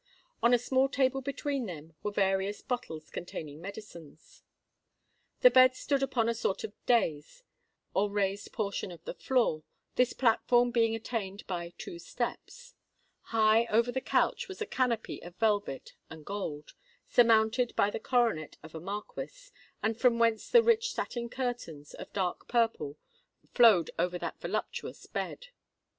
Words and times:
On 0.41 0.51
a 0.51 0.57
small 0.57 0.89
table 0.89 1.21
between 1.21 1.67
them 1.67 1.93
were 2.01 2.09
various 2.09 2.63
bottles 2.63 3.11
containing 3.11 3.61
medicines. 3.61 4.41
The 5.41 5.51
bed 5.51 5.75
stood 5.75 6.01
upon 6.01 6.27
a 6.27 6.33
sort 6.33 6.63
of 6.63 6.73
dais, 6.87 7.43
or 7.93 8.09
raised 8.09 8.51
portion 8.51 8.89
of 8.91 9.03
the 9.05 9.13
floor, 9.13 9.61
this 9.97 10.13
platform 10.13 10.71
being 10.71 10.95
attained 10.95 11.45
by 11.45 11.73
two 11.77 11.99
steps. 11.99 12.73
High 13.25 13.67
over 13.69 13.91
the 13.91 14.01
couch 14.01 14.47
was 14.47 14.59
a 14.59 14.65
canopy 14.65 15.21
of 15.21 15.35
velvet 15.35 15.93
and 16.09 16.25
gold, 16.25 16.73
surmounted 17.07 17.75
by 17.75 17.91
the 17.91 17.99
coronet 17.99 18.57
of 18.63 18.73
a 18.73 18.79
Marquis, 18.79 19.51
and 19.83 19.95
from 19.99 20.17
whence 20.17 20.49
the 20.49 20.63
rich 20.63 20.91
satin 20.95 21.29
curtains, 21.29 21.93
of 21.93 22.11
dark 22.11 22.47
purple, 22.47 22.97
flowed 23.53 23.91
over 23.99 24.17
that 24.17 24.41
voluptuous 24.41 25.05
bed. 25.05 25.49